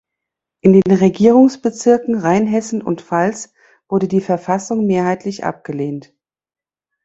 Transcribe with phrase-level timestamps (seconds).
[0.61, 3.53] In den Regierungsbezirken Rheinhessen und Pfalz
[3.87, 6.11] wurde die Verfassung mehrheitlich abgelehnt.